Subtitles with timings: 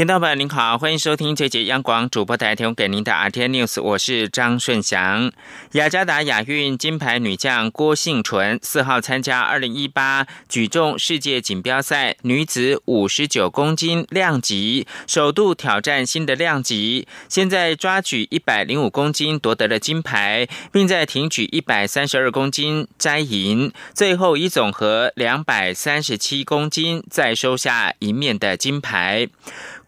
[0.00, 5.30] 听众朋友您好，欢迎收听这节央广主播台提供给您的 RT News，我是张顺祥。
[5.72, 29.28] 雅加达亚运金牌女将郭幸纯四号参加二零一八举重世界锦标赛女子五十九公斤量级，首度挑战新的量级，现在抓举一百零五公斤夺得了金牌，并在挺举一百三十二公斤摘银，最后以总和两百三十七公斤再收下一面的金牌。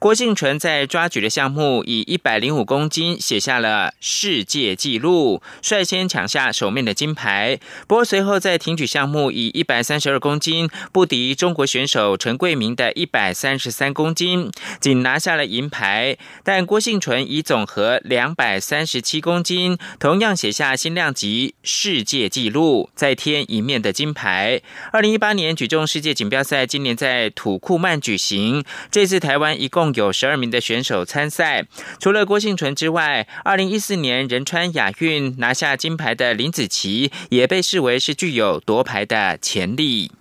[0.02, 7.60] 郭幸纯在抓举的项目以一百零五公斤写下了世界纪录，率先抢下首面的金牌。
[7.86, 16.18] 不过随后在挺举项目以一百三十二公斤不敌中国选手陈桂明的一百三十三公斤，仅拿下了银牌。
[16.42, 24.62] 但郭幸纯以总和两百三十七公斤，同样写下新量级世界纪录，再添一面的金牌。
[24.90, 29.91] 二零一八年举重世界锦标赛今年在土库曼举行，这次台湾一共。
[29.94, 31.66] 有十二名的选手参赛，
[31.98, 40.12] 除了郭幸纯之外，二零一四年仁川亚运拿下金牌的林子琪也被视为是具有夺牌的潜力。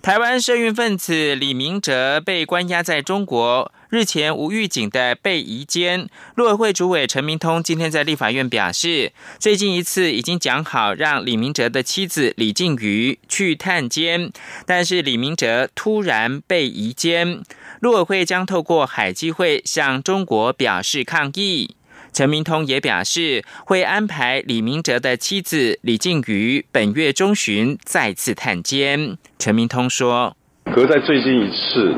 [0.00, 3.72] 台湾社运分子李明哲被关押在中国。
[3.90, 14.30] 日前无预警的被移监，陆委会主委陈明通今天在立法院表示，最近一次已经讲好让李明哲的妻子李静瑜去探监，
[14.66, 17.40] 但是李明哲突然被移监，
[17.80, 21.74] 陆委会将透过海基会向中国表示抗议。
[22.12, 29.16] 陈明通也表示，会安排李明哲的妻子李静瑜本月中旬再次探监。
[29.38, 30.36] 陈明通说
[30.74, 31.96] ：“隔在最近一次。”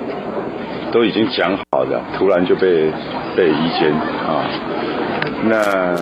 [0.92, 2.90] 都已经讲好的，突然就被
[3.36, 4.44] 被移监啊，
[5.44, 5.94] 那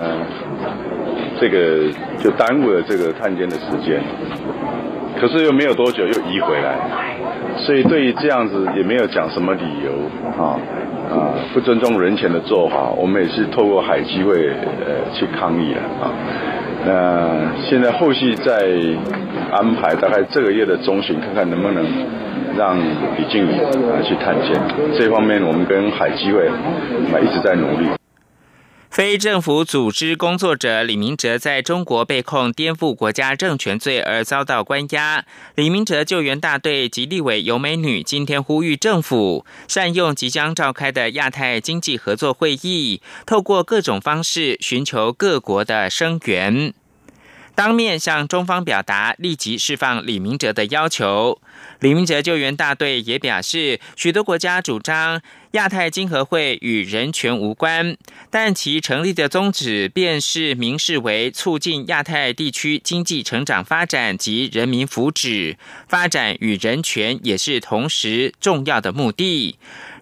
[1.39, 4.01] 这个就耽误了这个探监的时间，
[5.21, 6.77] 可是又没有多久又移回来，
[7.59, 10.59] 所以对于这样子也没有讲什么理由啊。
[11.09, 16.13] 啊不尊重人权的做法，我们也是透过海基会呃去抗议了啊，
[16.87, 18.53] 那现在后续再
[19.51, 21.85] 安排，大概这个月的中旬看看能不能。
[22.59, 22.77] 让
[23.17, 24.53] 李静宇啊去探监，
[24.99, 27.87] 这方面我们跟海基会啊一直在努力。
[28.91, 35.25] 非政府组织工作者李明哲在中国被控颠覆国家政权罪而遭到关押。
[35.55, 46.73] 李明哲救援大队及立委尤美女今天呼吁政府善用即将召开的亚太经济合作会议，透过各种方式寻求各国的声援。
[47.59, 51.41] 当面向中方表达立即释放李明哲的要求。
[51.81, 55.21] 李明哲救援大队也表示，许多国家主张
[55.53, 57.97] 亚太经合会与人权无关，
[58.31, 65.57] 但其成立的宗旨便是明示为促进亚太地区经济成长发展及人民福祉，
[65.89, 69.59] 发展与人权也是同时重要的目的。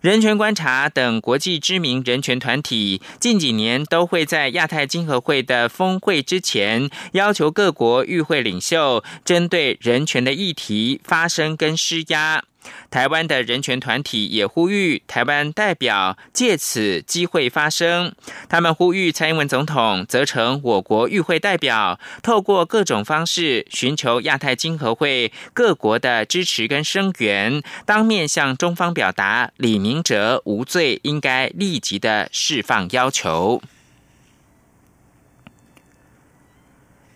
[0.06, 12.44] 人权观察等国际知名人权团体近几年都会在亚太经合会的峰会之前，要求各国与会领袖针对人权的议题发声跟施压。
[12.90, 18.14] 台湾的人权团体也呼吁台湾代表借此机会发声。
[18.48, 33.62] 他们呼吁蔡英文总统责成我国与会代表，透过各种方式寻求亚太经合会各国的支持跟声援，当面向中方表达李明哲无罪，应该立即的释放要求。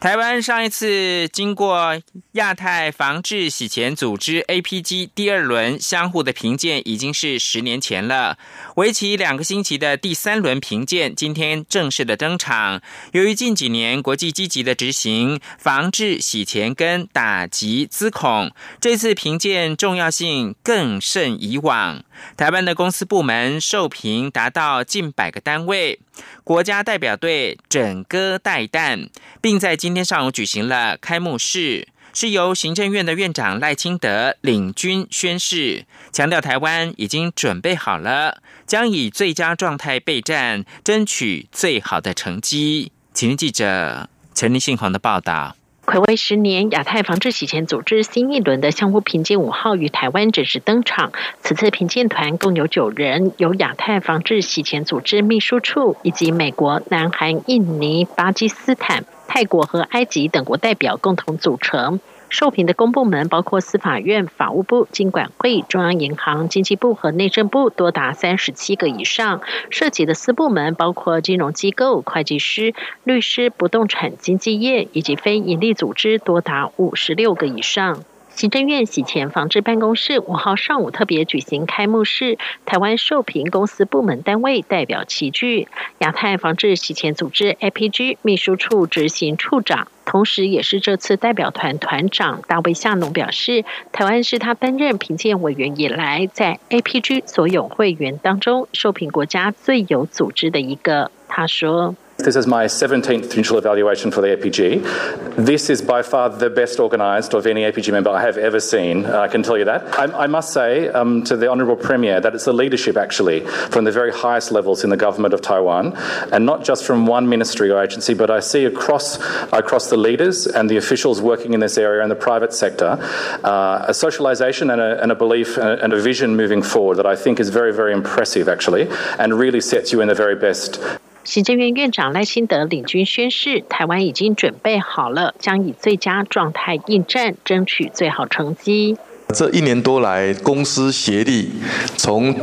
[0.01, 2.01] 台湾上一次经过
[2.33, 8.39] 亚太防治洗钱组织 APG 第二轮相互的评鉴，已经是十年前了。
[8.77, 12.81] 为期两个星期的第三轮评鉴，今天正式的登场。
[13.13, 18.51] 由于近几年国际积极的执行防治洗钱跟打击资恐，
[18.81, 22.03] 这次评鉴重要性更甚以往。
[22.39, 26.01] 台湾的公司部门受评达到近百个单位。
[26.45, 29.09] 国家代表队整个带弹，
[29.41, 42.93] 并在今今天上午举行了开幕式，是由行政院的院长赖清德领军宣誓，强调台湾已经准备好了，将以最佳状态备战，争取最好的成绩。
[43.13, 45.57] 请记者陈立信宏的报道。
[45.87, 51.11] 暌违十年，亚太防治洗钱组织新一轮的相互评鉴五号于台湾正式登场。
[51.43, 62.01] 此次评鉴团共有九人，由亚太防治洗钱组织秘书处以及美国、南韩、印尼、巴基斯坦、泰国和埃及等国代表共同组成。
[62.31, 69.41] 受评的公部门包括司法院、法务部、经管会、中央银行、经济部和内政部，多达三十七个以上。
[69.71, 72.75] 涉及的私部门包括金融机构、会计师、
[73.05, 78.03] 律师、不动产经纪业以及非营利组织，多达五十六个以上。
[78.41, 85.69] 行政院洗钱防治办公室五号上午特别举行开幕式，台湾受评公司部门单位代表齐聚。
[85.99, 101.11] 亚太防治洗钱组织 APG 秘书处执行处长，同时也是这次代表团团长大卫夏农表示，台湾是他担任评鉴委员以来，在 APG 所有会员当中受评国家最有组织的一个。
[101.29, 101.95] 他说。
[102.23, 105.37] This is my 17th initial evaluation for the APG.
[105.37, 109.07] This is by far the best organised of any APG member I have ever seen,
[109.07, 109.99] I can tell you that.
[109.99, 113.85] I, I must say um, to the Honourable Premier that it's the leadership actually from
[113.85, 115.95] the very highest levels in the government of Taiwan,
[116.33, 119.19] and not just from one ministry or agency, but I see across,
[119.53, 122.99] across the leaders and the officials working in this area and the private sector
[123.45, 127.17] uh, a socialisation and a, and a belief and a vision moving forward that I
[127.17, 128.89] think is very, very impressive actually,
[129.19, 130.81] and really sets you in the very best
[131.23, 138.97] 行政院院长赖清德领军宣誓，台湾已经准备好了，将以最佳状态应战，争取最好成绩。
[139.35, 141.53] 这一年多来，公司协力，
[141.97, 142.35] 从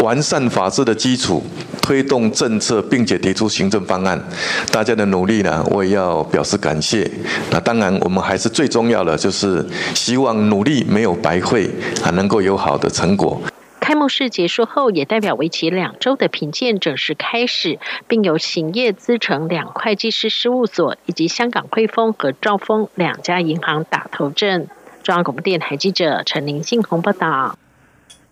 [0.00, 1.42] 完善法制的基础，
[1.80, 4.20] 推动政策，并且提出行政方案，
[4.70, 7.08] 大家的努力呢，我也要表示感谢。
[7.50, 9.64] 那当然，我们还是最重要的，就是
[9.94, 11.70] 希望努力没有白费，
[12.02, 13.40] 还能够有好的成果。
[13.84, 17.78] 开幕式结束后，也代表为期两周的评鉴正式开始，
[18.08, 24.70] 并由行业资诚两会计师事务所以及香港汇丰和兆丰两家银行打头阵。
[25.02, 27.58] 中央广播电台记者陈林信宏报道。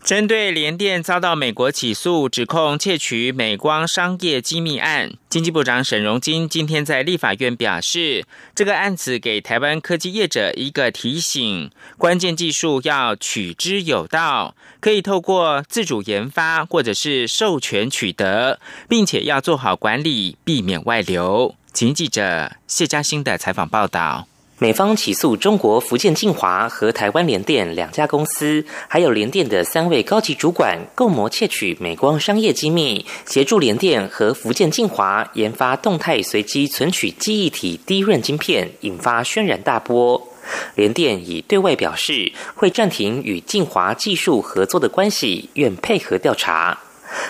[0.04, 18.58] 针对联电遭到美国起诉，指控窃取美光商业机密案，经济部长沈荣金今天在立法院表示，这个案子给台湾科技业者一个提醒：关键技术要取之有道，可以透过自主研发或者是授权取得，
[18.88, 21.54] 并且要做好管理，避免外流。
[21.72, 24.26] 请记者谢嘉欣的采访报道。
[24.62, 40.28] 美方起诉中国福建晋华和台湾联电两家公司，还有联电的三位高级主管，共谋窃取美光商业机密，协助联电和福建晋华研发动态随机存取记忆体低润晶片，引发轩然大波。
[40.76, 46.78] 联电已对外表示，会暂停与晋华技术合作的关系，愿配合调查。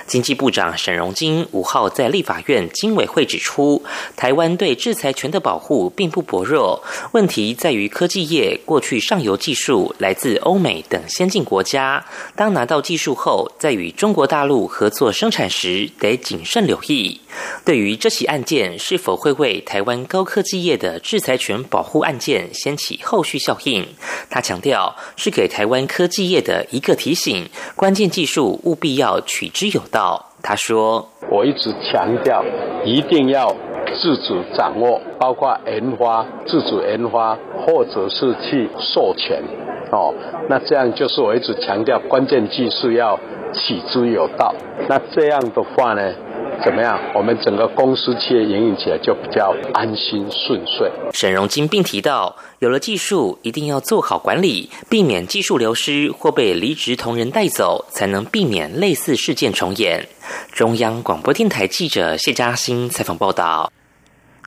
[0.06, 3.82] 经济部长沈荣金五号在立法院经委会指出，
[4.14, 6.82] 台湾对制裁权的保护并不薄弱，
[7.12, 12.04] 问题在于科技业过去上游技术来自欧美等先进国家，
[12.36, 17.20] 当拿到技术后，在与中国大陆合作生产时，得谨慎留意。
[17.64, 23.86] 对于这起案件是否会为台湾高科技业的制裁权保护案件掀起后续效应，
[24.28, 29.71] 他强调是给台湾科技业的一个提醒，关键技术务必要取之。
[29.72, 32.44] 有道，他说：“我一直强调，
[32.84, 33.54] 一定要
[34.00, 39.42] 自主掌握，包括研发、自主研发，或者是去授权，
[39.90, 40.12] 哦，
[40.48, 43.18] 那这样就是我一直强调，关键技术要
[43.54, 44.54] 取之有道。
[44.88, 46.12] 那这样的话呢？”
[46.64, 46.98] 怎么样？
[47.14, 50.90] 我们整个公司企业营运起来就比较安心顺遂。
[51.12, 60.06] 沈荣金并提到，有了技术，一定要做好管理，避免技术流失或被离职同仁带走，才能避免类似事件重演。
[60.52, 63.72] 中央广播电台记者谢嘉欣采访报道。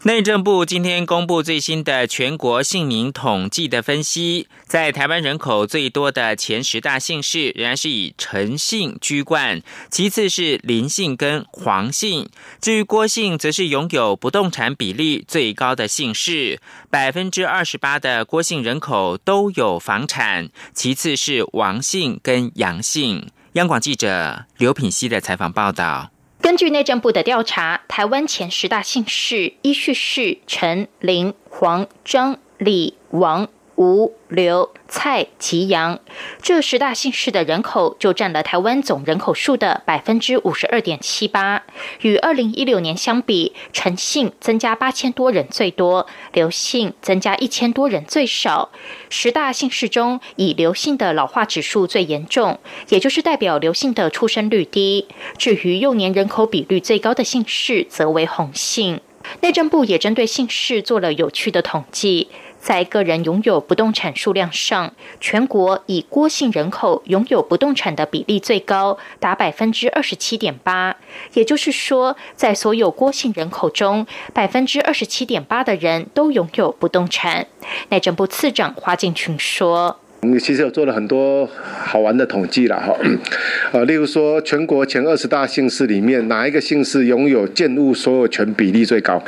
[0.06, 12.30] 内政部今天公布最新的全国姓名统计的分析，在台湾人口最多的前十大姓氏，仍然是以陈姓居冠，其次是林姓跟黄姓。
[12.62, 23.28] 至于郭姓，则是拥有不动产比例最高的姓氏，百分之二十八的郭姓人口都有房产，其次是王姓跟杨姓。
[23.54, 26.12] 央广记者刘品熙的采访报道。
[26.46, 33.48] 根据内政部的调查，台湾前十大姓氏依序是陈、林、黄、张、李、王。
[33.76, 36.00] 吴、刘、蔡、吉、杨，
[36.42, 41.64] 这十大姓氏的人口就占了台湾总人口数的百分之五十二点七八。
[42.02, 48.70] 与二零一六年相比，陈姓增加八千多人最多，刘姓增加一千多人最少。
[49.10, 55.08] 十大姓氏中，以刘姓的老化指数最严重，也就是代表刘姓的出生率低。
[55.38, 59.02] 至于幼年人口比率最高的姓氏，则为洪姓。
[59.42, 62.30] 内政部也针对姓氏做了有趣的统计。
[62.66, 70.96] 在个人拥有不动产数量上，全国以郭姓人口拥有不动产的比例最高，达百分之二十七点八。
[71.36, 77.46] 也就是说，在所有郭姓人口中，百分之二十七点八的人都拥有不动产。
[77.90, 80.00] 内政部次长花敬群说。
[80.26, 82.98] 我们其实有做了很多好玩的统计了哈，
[83.72, 89.24] 呃，例如说全国前二十大姓氏里面，哪一个姓氏拥有建物所有权比例最高？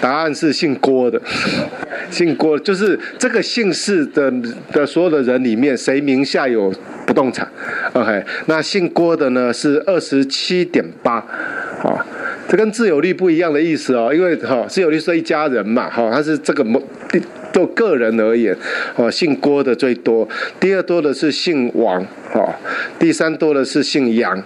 [0.00, 1.20] 答案是姓郭的，
[2.10, 4.32] 姓郭就是这个姓氏的
[4.72, 6.72] 的所有的人里面，谁名下有
[7.06, 7.46] 不动产
[7.92, 11.16] ？OK，那姓郭的呢是二十七点八，
[11.82, 12.02] 啊，
[12.48, 16.82] 这跟自有率不一样的意思哦，因为哈自有率是一家人嘛，哈，他是这个某。
[17.52, 18.56] 就个人而言，
[18.96, 20.28] 哦，姓郭的最多，
[20.58, 22.02] 第二多的是姓王，
[22.34, 22.54] 哦，
[22.98, 24.42] 第三多的是姓杨。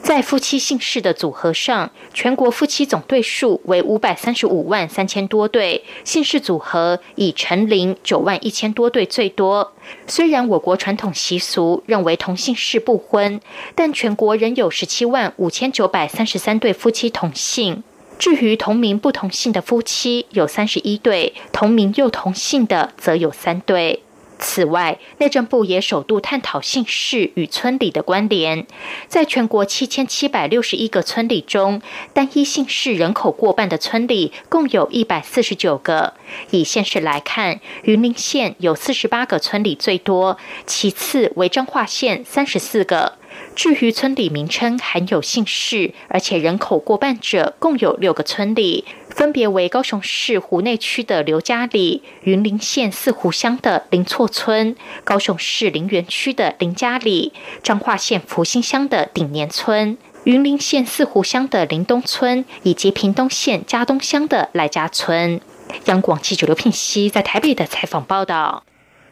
[0.00, 9.72] 在夫妻姓氏的组合上，全国夫妻总对数为五百三十五万三千多对，姓氏组合以陈林九万一千多对最多。
[10.06, 13.40] 虽然我国传统习俗认为同姓氏不婚，
[13.74, 17.82] 但全国仍有十七万五千九百三十三对夫妻同姓。
[18.18, 24.02] 至于同名不同姓的夫妻有三十一对，同名又同姓的则有三对。
[24.40, 28.66] 此外，内政部也首度探讨姓氏与村里的关联。
[29.08, 31.82] 在全国七千七百六十一个村里中，
[32.12, 36.14] 单一姓氏人口过半的村里共有一百四十九个。
[36.50, 43.14] 以县市来看，云林县有四十八个村里最多，其次为彰化县三十四个。
[43.58, 65.40] 至于村里名称含有姓氏，而且人口过半者，共有六个村里，分别为高雄市湖内区的刘家里、云林县四湖乡的林厝村、高雄市林园区的林家里、彰化县福兴乡的顶年村、云林县四湖乡的林东村，以及屏东县嘉东乡的赖家村。
[65.86, 68.62] 央广记者刘聘熙在台北的采访报道。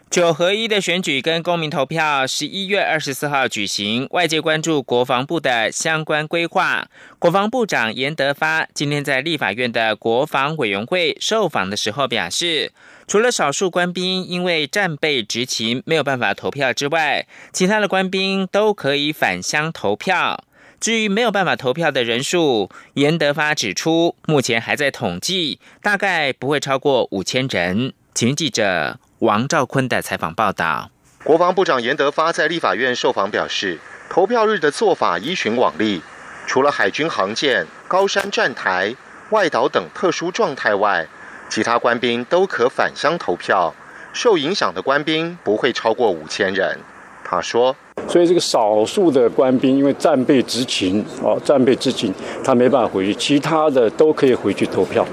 [0.09, 6.87] 九合一的选举跟公民投票十一月二十四号举行，外界关注国防部的相关规划。
[7.19, 12.71] 国防部长严德发今天在立法院的国防委员会受访的时候表示，
[13.05, 20.41] 除了少数官兵因为战备执勤没有办法投票之外，其他的官兵都可以返乡投票。
[20.79, 27.91] 至于没有办法投票的人数，严德发指出，目前还在统计，大概不会超过五千人。
[28.13, 28.99] 请记者。
[29.19, 30.91] 王兆坤的采访报道：
[31.23, 33.79] 国防部长严德发在立法院受访表示，
[34.11, 36.03] 投票日的做法依循往例，
[36.45, 38.95] 除了海军航舰、高山站台、
[39.31, 41.07] 外岛等特殊状态外，
[41.49, 43.73] 其他官兵都可返乡投票。
[44.13, 46.77] 受影响的官兵不会超过五千人。
[47.23, 47.75] 他说
[48.07, 55.03] ：“所以这个少数的官兵因为战备执勤，哦，战备执勤，他没办法回去，其他的都可以回去投票。”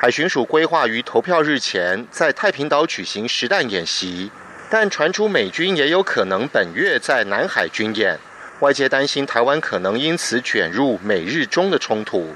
[0.00, 4.30] 海巡署规划于投票日前在太平岛举行实弹演习，
[4.70, 8.16] 但传出美军也有可能本月在南海军演，
[8.60, 12.32] 外界担心台湾可能因此卷入美日中的冲突。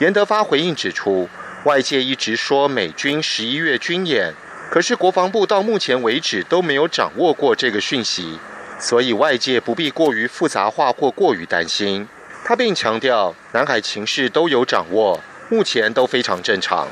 [0.00, 1.28] 严德发回应指出，
[1.62, 4.34] 外界一直说美军十一月军演，
[4.68, 8.40] 可是国防部到目前为止都没有掌握过这个讯息，
[8.80, 12.08] 所以外界不必过于复杂化或过于担心。
[12.44, 15.20] 他并强调，南海情势都有掌握。
[15.48, 16.88] 目前都非常正常。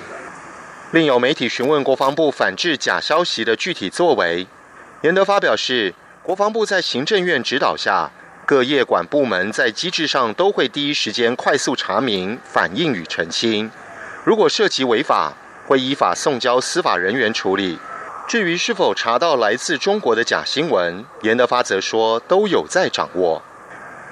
[0.92, 4.46] 另有媒体询问国防部反制假消息的具体作为，
[5.02, 5.92] 严德发表示，
[6.22, 8.10] 国防部在行政院指导下，
[8.46, 13.70] 各业管部门在机制上都会第一时间快速查明、反映与澄清。
[14.22, 15.32] 如果涉及违法，
[15.66, 17.78] 会依法送交司法人员处理。
[18.28, 23.42] 至于是否查到来自中国的假新闻，严德发则说都有在掌握。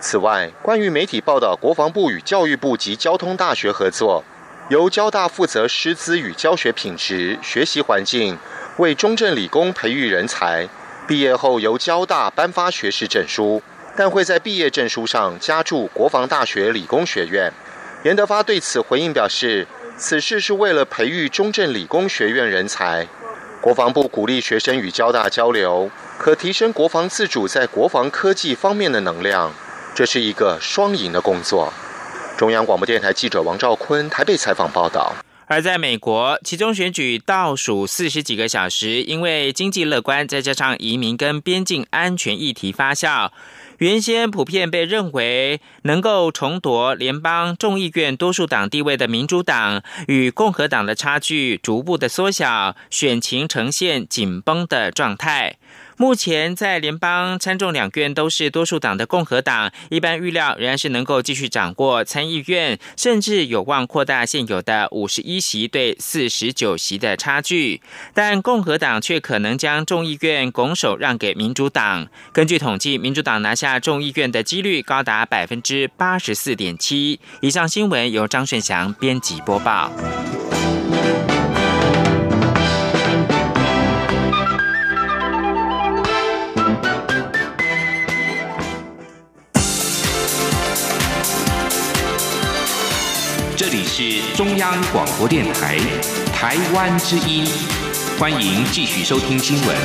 [0.01, 4.25] 此外，关于媒体报道国防部与教育部及交通大学合作。
[4.73, 8.38] 由交大负责师资与教学品质、学习环境，
[8.79, 10.67] 为中正理工培育人才。
[11.07, 13.62] 毕业后由交大颁发学士证书，
[13.95, 17.52] 但会在毕业证书上加注国防大学理工学院。
[18.05, 19.67] 严德发对此回应表示，
[19.99, 23.07] 此事是为了培育中正理工学院人才。
[23.61, 29.52] 国防部鼓励学生与交大交流，可提升国防自主在国防科技方面的能量，
[29.95, 31.71] 这是一个双赢的工作。
[32.37, 35.15] 中央广播电台记者王兆坤台北采访报道。
[35.47, 43.31] 而在美国，其中选举倒数四十几个小时，因为经济乐观，再加上移民跟边境安全议题发酵，
[43.77, 55.59] 原先普遍被认为能够重夺联邦众议院多数党地位的民主党，与共和党的差距逐步的缩小，选情呈现紧绷的状态。
[56.03, 67.81] 目前在联邦参众两院都是多数党的共和党，一般预料仍然是能够继续掌握参议院，甚至有望扩大现有的五十一席对四十九席的差距。
[68.13, 72.09] 但共和党却可能将众议院拱手让给民主党。
[72.33, 77.21] 根据统计，民主党拿下众议院的几率高达百分之八十四点七。
[77.43, 79.93] 以上新闻由张顺祥编辑播报。
[93.95, 95.77] 是中央广播电台
[96.33, 97.45] 台湾之音，
[98.19, 99.77] 欢迎继续收听新闻。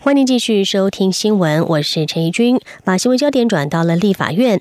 [0.00, 2.58] 欢迎继续收听新闻，我是陈怡君。
[2.82, 4.60] 把新闻焦点转到了立法院，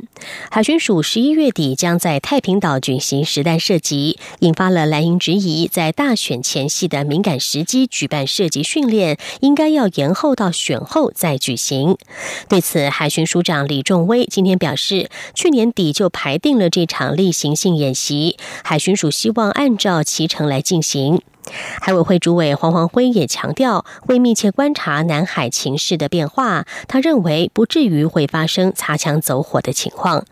[0.49, 11.97] 海巡署十一月底将在太平岛举行实弹射击，引发了蓝营质疑，在大选前夕的敏感时机举办射击训练，应该要延后到选后再举行。
[12.47, 21.21] 对此，海巡署长李仲威今天表示，去年底就排定了这场例行性演习，海巡署希望按照其程来进行。
[21.81, 26.65] 海委会主委黄黄辉也强调，会密切观察南海情势的变化。
[26.87, 30.25] 他认为不至于会发生擦枪走火的情况。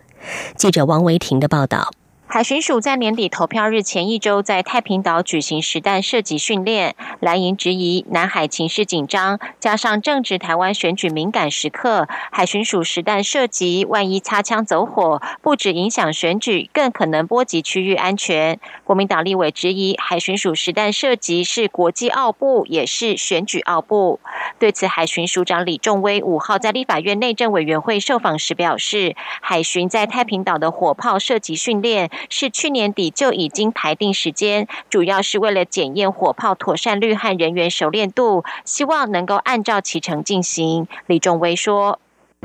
[0.55, 1.91] 记者王维婷的报道。
[2.29, 18.59] 海巡署在年底投票日前一周在太平岛举行实弹射击训练，蓝营质疑南海情势紧张，加上正值台湾选举敏感时刻，海巡署实弹射击，万一擦枪走火，不止影响选举，更可能波及区域安全。
[18.83, 24.19] 国民党立委质疑海巡署实弹射击是国际奥布，也是选举奥布。
[24.59, 32.11] 对此，海巡署长李仲威五号在立法院内政委员会受访时表示，海巡在太平岛的火炮射击训练。
[32.29, 40.87] 是去年底就已经排定时间，主要是为了检验火炮妥善率和人员熟练度，希望能够按照其程进行。
[41.07, 41.99] 李仲威说：“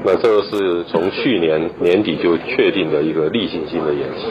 [0.04, 4.26] 那这个是从去年年底就确定的一个例行性的演习。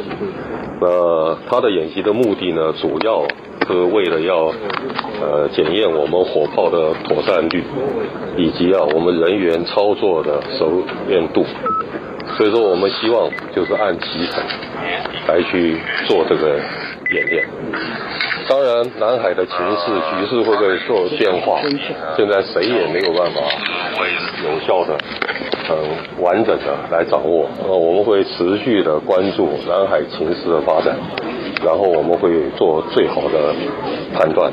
[0.79, 3.23] 那它的演习的目的呢，主要
[3.67, 4.51] 是为了要
[5.21, 7.63] 呃检验我们火炮的妥善率，
[8.37, 11.45] 以及啊我们人员操作的熟练度。”
[12.37, 14.43] 所以说，我们希望就是按集成
[15.27, 16.59] 来去做这个
[17.11, 17.45] 演练。
[18.47, 21.61] 当然，南海的情势局势会不会做变化？
[22.17, 23.41] 现在谁也没有办法
[24.43, 24.97] 有效的、
[25.67, 25.77] 很
[26.23, 27.47] 完整的来掌握。
[27.59, 30.97] 那我们会持续的关注南海情势的发展，
[31.63, 33.53] 然后我们会做最好的
[34.13, 34.51] 判断。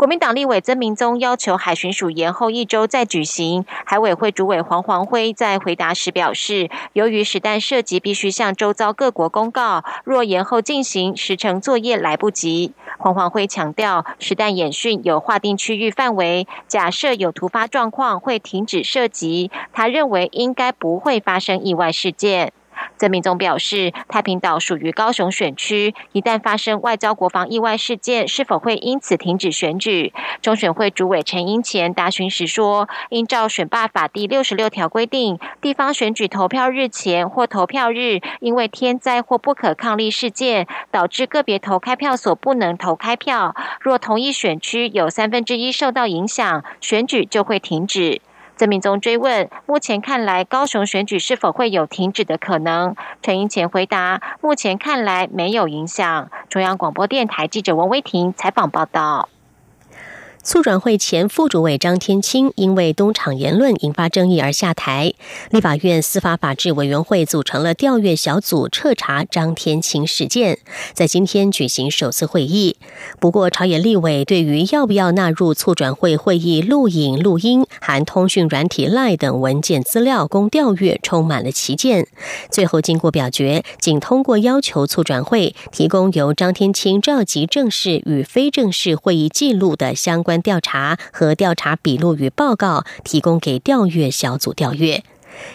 [0.00, 3.66] 国民党立委曾明宗要求海巡署延后一周再举行。
[3.84, 12.72] 海委会主委黄黄辉在回答时表示，由于实弹射击必须向周遭各国公告，若延后进行，时程作业来不及。
[12.96, 19.50] 黄黄辉强调，实弹演训有划定区域范围，假设有突发状况会停止射击。
[19.74, 22.54] 他认为应该不会发生意外事件。
[22.96, 30.12] 曾明宗表示，太平岛属于高雄选区，一旦发生外交国防意外事件，是否会因此停止选举？
[30.42, 48.20] 中选会主委陈英前答询时说，依照选罢法第六十六条规定，地方选举投票日前或投票日，因为天灾或不可抗力事件，导致个别投开票所不能投开票，若同一选区有三分之一受到影响，选举就会停止。
[48.60, 52.94] 曾明宗追问：目前看来，高雄选举是否会有停止的可能？
[53.22, 56.30] 陈英前回答：目前看来没有影响。
[56.50, 59.30] 中央广播电台记者王威婷采访报道。
[60.42, 65.12] 促转会前副主委张天青因为东厂言论引发争议而下台，
[65.50, 70.58] 立法院司法法制委员会组成了调阅小组彻查张天青事件，
[70.94, 72.76] 在今天举行首次会议。
[73.18, 82.06] 不过，朝野立委对于要不要纳入促转会会议录影、录音、含通讯软体 Line 等文件资料供调阅，充满了歧见。
[82.50, 90.29] 最后经过表决，仅通过要求促转会提供由张天青召集正式与非正式会议记录的相关。
[90.30, 95.02] 关调查和调查笔录与报告提供给调阅小组调阅。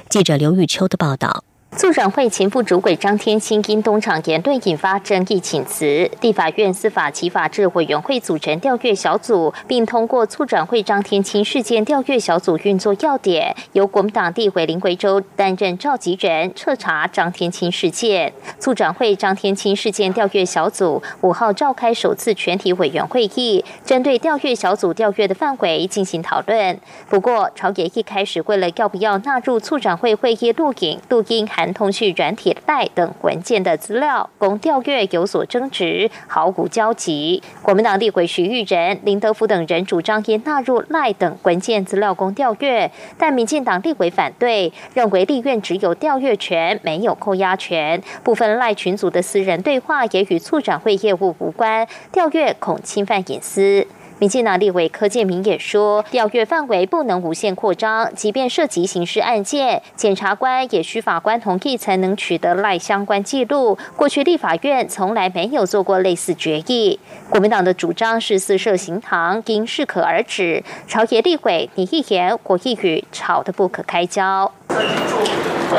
[0.09, 1.45] 记者刘玉秋的报道。
[1.77, 18.31] 促转会前副主委张天兴因东厂言论引发争议请辞，地法院司法及法制委员会组成调阅小组，并通过促转会张天青事件调阅小组运作要点，由国民党地委林维洲担任召集人，彻查张天青事件。
[18.57, 26.79] 促转会张天青事件调阅小组五号召开首次全体委员会议，针对调阅小组调阅的范围进行讨论。
[27.09, 37.41] 不过，朝野一开始为了要不要纳入促转会会议录影、录音还通讯软体赖等文件的资料，供调阅有所争执，毫无交集。
[37.62, 48.01] 国民党立委徐玉仁、林德福等人主张应纳入赖等文件资料供调阅，但民进党立委反对，认为立院只有调阅权，没有扣押权。
[48.23, 53.86] 部分赖群组的私人对话也与促转会业务无关，调阅恐侵犯隐私。
[54.17, 63.78] 民进党立委柯建明也说，调阅范围不能无限扩张，即便涉及刑事案件，检察官也需法官同意才能取得赖相关记录。
[63.97, 66.97] 过去立法院从来没有做过类似决议。
[67.30, 70.63] 国民党的主张是四设行堂，应适可而止。
[70.88, 74.49] 朝野立委你一言我一语，吵得不可开交。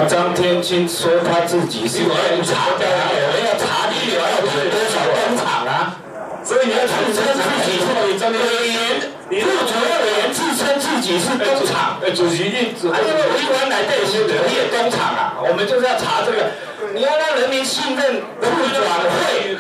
[0.07, 4.21] 张天青说他自己是侦查的，我们要查你有
[4.69, 6.01] 多少工厂啊？
[6.45, 8.15] 所以你要自称自己是委
[8.71, 10.55] 员，副主任委员自
[11.21, 15.35] 称自己是工厂，主席因为维稳来这是农业工厂啊？
[15.49, 16.51] 我们就是要查这个，
[16.95, 19.57] 你要让人民信任副转会，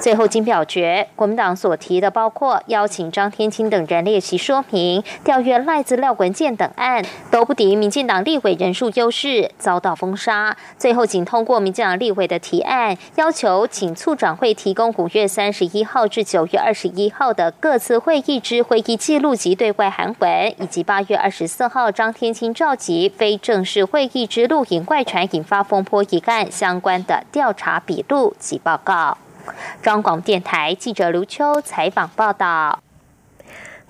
[0.00, 0.16] 最。
[0.16, 10.56] 后经表决，国民党所提的包括邀请张天青等人列席说明、调阅赖资料文件等案，都不敌民进党立委人数优势，遭到封杀。
[10.76, 29.16] 最后仅通过民进党立委的提案，要求请促转会提供五月三十一号至九月二十一号的各次会议之会议记录及对外函文，以及八月二十四号张天青召集非正式会议之录影外传引发风波一案相关的调查笔录及报告。
[29.80, 32.80] 中广电台记者刘秋采访报道。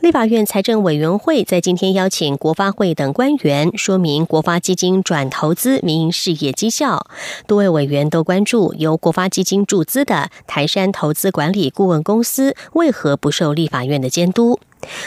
[0.03, 7.07] 立法院财政委员会在今天邀请国发会等官员说明国发基金转投资民营事业绩效。
[7.47, 14.59] 多位委员都关注由国发基金注资的台山投资管理顾问公司为何不受立法院的监督。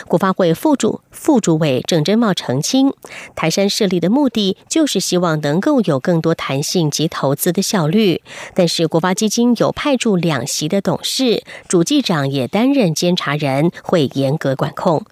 [0.07, 2.93] 国发会副主副主委郑珍茂澄清，
[3.35, 8.21] 台山设立的目的就是希望能够有更多弹性及投资的效率。
[8.53, 15.05] 但是国发基金有派驻两席的董事，主计长也担任监察人，会严格管控。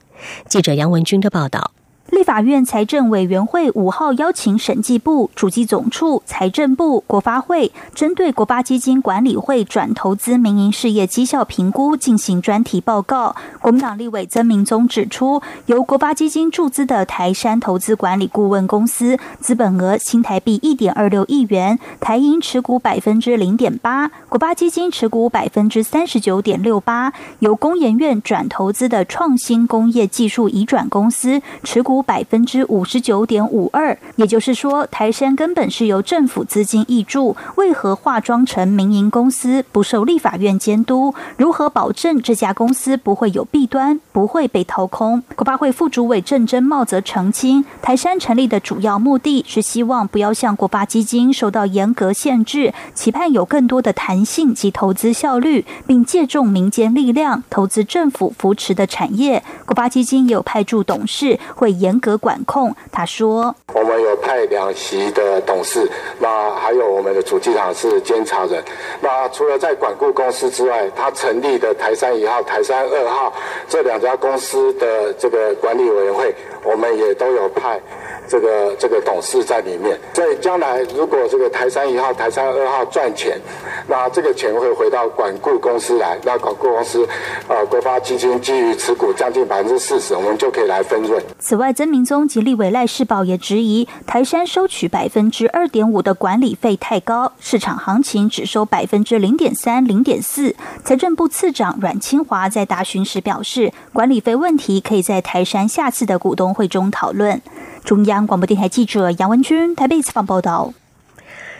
[0.47, 1.73] 记者杨文军的报道。
[2.13, 13.36] 立法院财政委员会五号邀请审计部、主计总处、财政部、国发会，针对国发基金管理会转投资民营事业绩效评估进行专题报告。
[13.60, 32.03] 国民党立委曾明宗指出，由国发基金注资的台山投资管理顾问公司，资本额新台币一点二六亿元，台银持股百分之零点八，国发基金持股百分之三十九点六八，由工研院转投资的创新工业技术移转公司持股。
[32.04, 41.16] 百分之五十九点五二，也就是说，台山根本是由政府资金挹注，为何化妆成民营公司，不受立法院监督？
[41.38, 45.24] 如何保证这家公司不会有弊端，不会被掏空？
[45.36, 59.44] 国发会副主委郑珍茂则澄清，台山成立的主要目的是希望不要向国发基金受到严格限制，期盼有更多的弹性及投资效率，并借重民间力量投资政府扶持的产业。
[59.66, 62.76] 国发基金也有派驻董事，会严严格管控。
[62.92, 65.88] 他说：“我们有派两席的董事，
[66.20, 68.64] 那还有我们的主机厂是监察人。
[69.00, 73.32] 那除了在管顾公司之外，他成立的台山一号、台山二号
[73.70, 77.80] 这两家公司的这个管理委员会，我们也都有派。”
[78.28, 83.40] 这个这个董事在里面，所以将来如果这个台山一号、台山二号赚钱，
[83.88, 87.08] 那这个钱会回到管顾公司来，那管顾公司，
[87.48, 91.22] 呃，国发基金基于持股将近百分之四十，我们就可以来分润。
[91.40, 100.56] 此外，曾明宗及立委赖世宝也质疑台山收取百分之二点五的管理费太高，市场行情只收百分之零点三、零点四。
[100.84, 107.42] 财政部次长阮清华在答询时表示，管理费问题可以在台山下次的股东会中讨论。
[107.84, 110.74] 中央广播电台记者杨文君台北采访报道：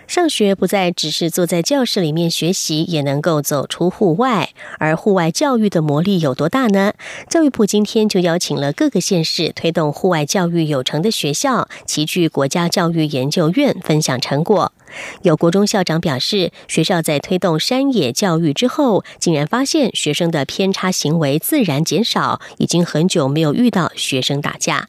[0.08, 4.52] 上学不再只是坐在教室里面学习，也能够走出户外。
[4.80, 6.94] 而户外教育的魔力有多大呢？
[7.30, 14.72] 教育部今天就邀请了各个县市推动户外教育有成的学校，齐聚国家教育研究院分享成果。
[15.24, 24.88] 有国中校长表示，学校在推动山野教育之后，竟然发现学生的偏差行为自然减少，已经很久没有遇到学生打架。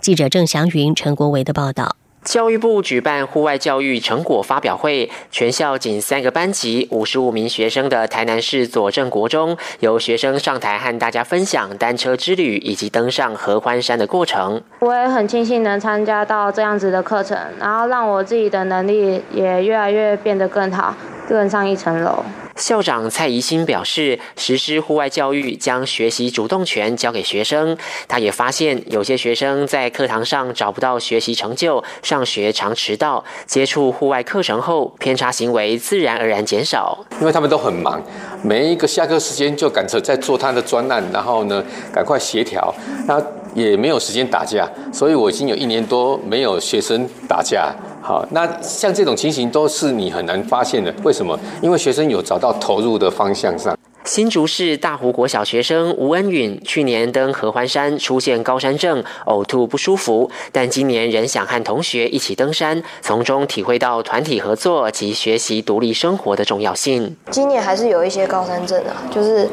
[0.00, 1.96] 记者郑祥云、陈国维的报道。
[2.28, 14.60] 教育部举办户外教育成果发表会，全校仅三个班级、五十五名学生的台南市左镇国中，由学生上台和大家分享单车之旅以及登上合欢山的过程。
[14.80, 20.94] 我也很庆幸能参加到这样子的课程，然后让我自己的能力也越来越变得更好。
[21.26, 22.24] 更上一层楼。
[22.56, 27.76] 校长蔡怡欣表示，实施户外教育将学习主动权交给学生。
[28.08, 31.84] 他也发现，有些学生在课堂上找不到学习成就，
[32.18, 33.24] 上学常迟到。
[33.46, 36.98] 接触户外课程后，偏差行为自然而然减少。
[37.20, 38.02] 因为他们都很忙，
[38.42, 42.74] 每一个下课时间就赶着在做他的专案，然后呢，赶快协调，
[43.06, 43.22] 那
[43.54, 44.68] 也没有时间打架。
[44.92, 47.72] 所以我已经有一年多没有学生打架。
[48.02, 50.92] 好，那像这种情形都是你很难发现的。
[51.04, 51.38] 为什么？
[51.62, 53.78] 因为学生有找到投入的方向上。
[54.08, 67.14] 新竹市大湖国小学生吴恩允去年登合欢山出现高山症，呕吐不舒服，但今年仍想和同学一起登山，从中体会到团体合作及学习独立生活的重要性。
[67.30, 69.46] 今年还是有一些高山症啊，就是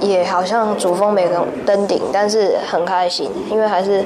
[0.00, 4.02] 也好像主峰没登登顶，但是很开心，因为还是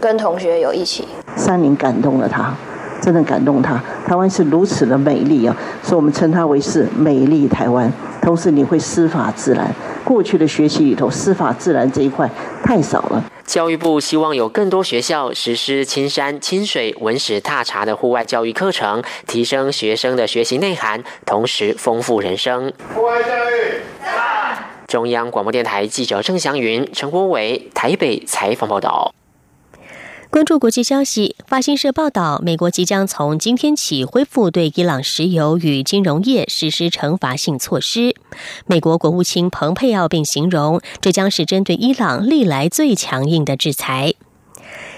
[0.00, 1.06] 跟同学有一起。
[1.36, 2.56] 山林感动了他。
[3.02, 7.92] 真的感动他，台湾是如此的美丽啊，所以我们称它为是美丽台湾。
[8.22, 9.68] 同时，你会师法自然，
[10.04, 12.30] 过去的学习里头，师法自然这一块
[12.62, 13.24] 太少了。
[13.44, 22.72] 教育部希望有更多学校实施青山、清水、文史、踏查的户外教育课程，提升学生的学习内涵，同时丰富人生。
[22.94, 23.80] 户外教育，
[24.86, 29.12] 中央广播电台记者郑祥云、陈国伟台北采访报道。
[30.32, 38.16] 关注国际消息，法新社报道，美国即将从今天起恢复对伊朗石油与金融业实施惩罚性措施。
[38.64, 44.14] 美国国务卿蓬佩奥并形容，这将是针对伊朗历来最强硬的制裁。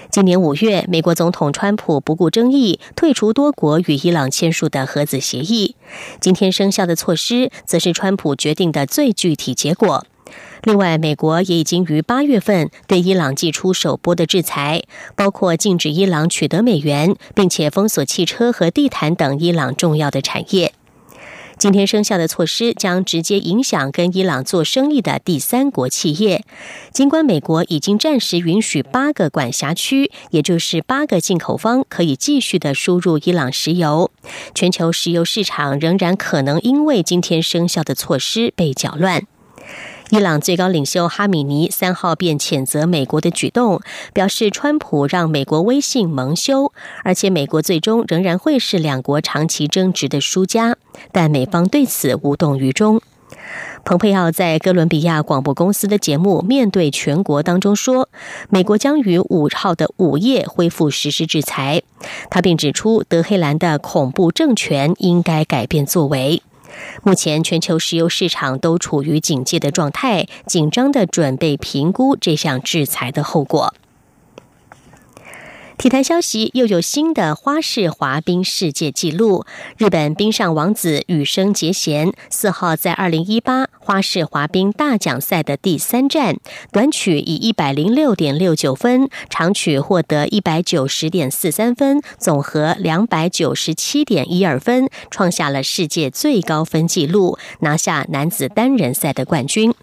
[0.09, 5.75] 今年五月，美国总统川普不顾争议，退出多国与伊朗签署的核子协议。
[6.21, 10.05] 今天生效的措施，则是川普决定的最具体结果。
[10.65, 14.81] 另外，美国也已经于八月份对伊朗寄出首波的制裁，
[15.15, 20.73] 包括禁止伊朗取得美元，并且封锁汽车和地毯等伊朗重要的产业。
[21.59, 26.43] 今天生效的措施将直接影响跟伊朗做生意的第三国企业。
[26.91, 34.09] 尽管美国已经暂时允许八个管辖区，也就是八个进口方可以继续的输入伊朗石油，
[34.55, 39.27] 全球石油市场仍然可能因为今天生效的措施被搅乱。
[40.11, 43.81] 伊朗最高领袖哈米尼三号便谴责美国的举动，
[44.13, 46.71] 表示川普让美国威信蒙羞，
[47.03, 50.77] 而且美国最终仍然会是两国长期争执的输家。
[51.11, 53.01] 但美方对此无动于衷。
[53.83, 58.09] 蓬佩奥在哥伦比亚广播公司的节目《面对全国》当中说，
[58.49, 61.81] 美国将于五号的午夜恢复实施制裁。
[62.29, 66.41] 他并指出，德黑兰的恐怖政权应该改变作为。
[67.03, 73.73] 目前，全球石油市场都处于警戒的状态，紧张的准备评估这项制裁的后果。
[75.77, 79.45] 体坛消息，又有新的花式滑冰世界纪录。
[79.77, 86.37] 日本冰上王子羽生结弦四号在二零一八花式滑冰大奖赛的第三站，
[86.71, 99.73] 短曲以一百零六点六九分，长曲获得一百九十点四三分，总和两百九十七点一二分，创下了世界最高分纪录，拿下男子单人赛的冠军。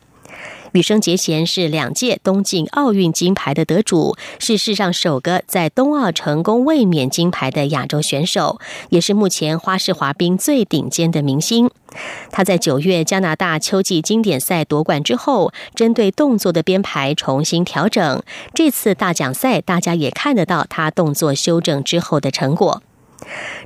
[0.72, 8.58] 羽生结弦是两届东京奥运金牌的得主，是世上首个在冬奥成功卫冕金牌的亚洲选手，
[8.88, 11.70] 也是目前花式滑冰最顶尖的明星。
[12.30, 18.22] 他在九月加拿大秋季经典赛夺冠之后，针对动作的编排重新调整。
[18.54, 22.82] 这次大奖赛，大家也看得到他动作修正之后的成果。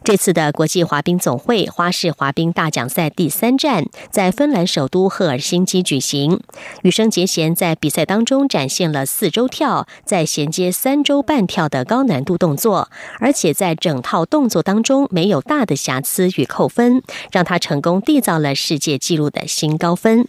[0.05, 6.41] 这次的国际滑冰总会花式滑冰大奖赛第三站在芬兰首都赫尔辛基举行。
[6.83, 17.03] 羽生结弦在比赛当中展现了四周跳再衔接三周半跳的高难度动作，而且在整套动作当中没有大的瑕疵与扣分，
[17.33, 20.29] 让他成功缔造了世界纪录的新高分。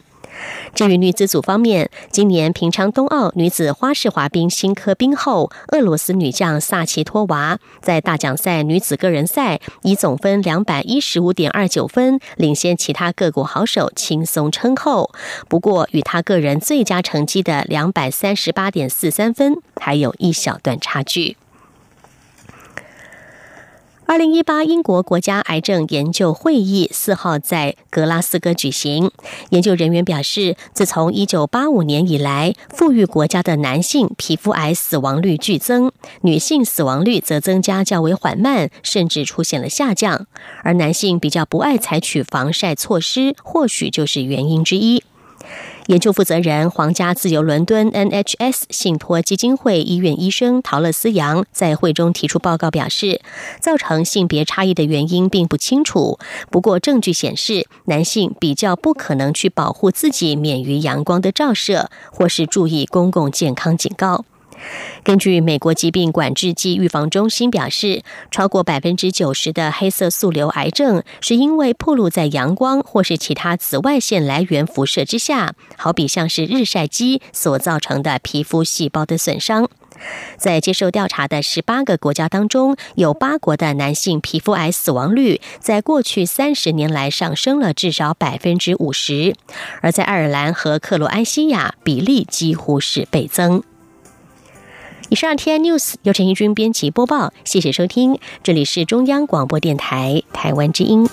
[0.74, 15.12] 至于女子组方面，今年平昌冬奥女子花式滑冰新科冰后，俄罗斯女将萨奇托娃在大奖赛女子个人赛以总分两百一十五点二九分领先其他各国好手，轻松称后。
[15.48, 21.38] 不过，与她个人最佳成绩的两百三十八点四三分还有一小段差距。
[24.08, 29.12] 二零一八英国国家癌症研究会议四号在格拉斯哥举行。
[29.50, 35.92] 研究人员表示，自从一九八五年以来，富裕国家的男性皮肤癌死亡率剧增，
[36.22, 40.26] 女性死亡率则增加较为缓慢，甚至出现了下降。
[40.64, 45.04] 而男性比较不爱采取防晒措施，或许就是原因之一。
[45.88, 53.22] 研究负责人、皇家自由伦敦 NHS 信托基金会医院医生陶乐斯扬在会中提出报告，表示
[53.62, 56.20] 造成性别差异的原因并不清楚。
[56.52, 64.26] 不过，证据显示，男性比较不可能去保护自己免于阳光的照射，或是注意公共健康警告。
[65.04, 79.70] 根据美国疾病管制及预防中心表示，超过百分之九十的黑色素瘤癌症是因为暴露在阳光或是其他紫外线来源辐射之下，好比像是日晒机所造成的皮肤细胞的损伤。
[80.38, 89.34] 在接受调查的十八个国家当中，有八国的男性皮肤癌死亡率在过去三十年来上升了至少百分之五十，
[89.82, 93.64] 而在爱尔兰和克罗埃西亚，比例几乎是倍增。
[95.10, 101.08] 以上 T I News 由陈义军编辑播报，谢谢收听，这里是中央广播电台台湾之音。